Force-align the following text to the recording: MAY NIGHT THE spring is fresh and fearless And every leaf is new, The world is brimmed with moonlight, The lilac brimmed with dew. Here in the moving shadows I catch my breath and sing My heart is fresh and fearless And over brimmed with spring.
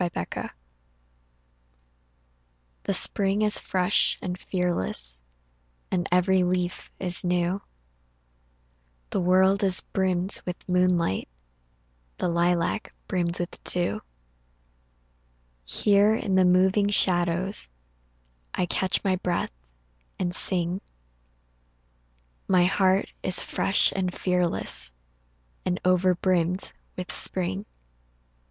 MAY 0.03 0.09
NIGHT 0.15 0.51
THE 2.85 2.93
spring 2.95 3.43
is 3.43 3.59
fresh 3.59 4.17
and 4.19 4.35
fearless 4.39 5.21
And 5.91 6.09
every 6.11 6.41
leaf 6.41 6.91
is 6.97 7.23
new, 7.23 7.61
The 9.11 9.21
world 9.21 9.63
is 9.63 9.81
brimmed 9.81 10.41
with 10.43 10.67
moonlight, 10.67 11.29
The 12.17 12.29
lilac 12.29 12.95
brimmed 13.07 13.39
with 13.39 13.63
dew. 13.63 14.01
Here 15.67 16.15
in 16.15 16.33
the 16.33 16.45
moving 16.45 16.89
shadows 16.89 17.69
I 18.55 18.65
catch 18.65 19.03
my 19.03 19.17
breath 19.17 19.51
and 20.17 20.33
sing 20.35 20.81
My 22.47 22.63
heart 22.65 23.13
is 23.21 23.43
fresh 23.43 23.91
and 23.95 24.11
fearless 24.11 24.95
And 25.63 25.79
over 25.85 26.15
brimmed 26.15 26.73
with 26.97 27.11
spring. 27.13 27.67